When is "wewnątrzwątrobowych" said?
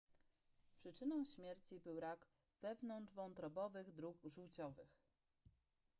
2.61-3.91